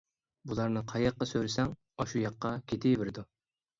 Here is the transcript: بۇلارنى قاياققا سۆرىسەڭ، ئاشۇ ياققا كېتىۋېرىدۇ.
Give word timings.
بۇلارنى 0.53 0.81
قاياققا 0.91 1.27
سۆرىسەڭ، 1.33 1.75
ئاشۇ 2.01 2.25
ياققا 2.25 2.53
كېتىۋېرىدۇ. 2.73 3.29